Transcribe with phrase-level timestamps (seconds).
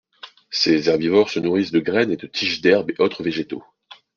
[0.49, 3.63] Ces herbivores se nourrissent de graines et de tiges d'herbes et autres végétaux.